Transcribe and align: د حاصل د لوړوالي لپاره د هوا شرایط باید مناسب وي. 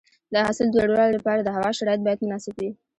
د 0.33 0.35
حاصل 0.45 0.67
د 0.71 0.75
لوړوالي 0.85 1.13
لپاره 1.15 1.41
د 1.43 1.49
هوا 1.55 1.69
شرایط 1.77 2.01
باید 2.05 2.19
مناسب 2.25 2.53
وي. 2.61 2.71